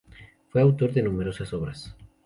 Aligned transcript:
Fue 0.49 0.59
autor 0.63 0.93
de 0.93 1.03
numerosas 1.03 1.53
obras. 1.53 1.95